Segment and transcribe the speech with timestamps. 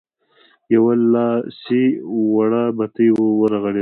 [0.73, 1.83] يوه لاسي
[2.35, 3.07] وړه بتۍ
[3.39, 3.69] ورغړېده.